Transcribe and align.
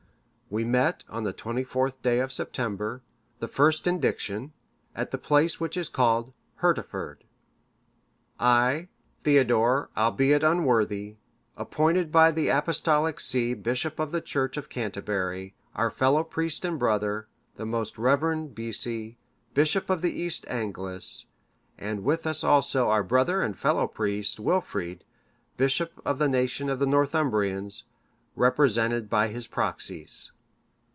We 0.53 0.65
met 0.65 1.05
on 1.07 1.23
the 1.23 1.33
24th 1.33 2.01
day 2.01 2.19
of 2.19 2.29
September, 2.29 3.01
the 3.39 3.47
first 3.47 3.87
indiction,(565) 3.87 4.51
at 4.99 5.11
the 5.11 5.17
place 5.17 5.61
which 5.61 5.77
is 5.77 5.87
called 5.87 6.33
Herutford: 6.61 7.19
I, 8.37 8.89
Theodore, 9.23 9.89
albeit 9.95 10.43
unworthy, 10.43 11.15
appointed 11.55 12.11
by 12.11 12.31
the 12.31 12.49
Apostolic 12.49 13.21
see 13.21 13.53
bishop 13.53 13.97
of 13.97 14.11
the 14.11 14.19
church 14.19 14.57
of 14.57 14.67
Canterbury; 14.67 15.55
our 15.73 15.89
fellow 15.89 16.21
priest 16.21 16.65
and 16.65 16.77
brother, 16.77 17.29
the 17.55 17.65
most 17.65 17.97
reverend 17.97 18.53
Bisi, 18.53 19.15
bishop 19.53 19.89
of 19.89 20.01
the 20.01 20.11
East 20.11 20.45
Angles; 20.49 21.27
and 21.77 22.03
with 22.03 22.27
us 22.27 22.43
also 22.43 22.89
our 22.89 23.03
brother 23.03 23.41
and 23.41 23.57
fellow 23.57 23.87
priest, 23.87 24.37
Wilfrid, 24.37 25.05
bishop 25.55 26.01
of 26.03 26.19
the 26.19 26.27
nation 26.27 26.69
of 26.69 26.79
the 26.79 26.85
Northumbrians, 26.85 27.85
represented 28.35 29.09
by 29.09 29.29
his 29.29 29.47
proxies. 29.47 30.33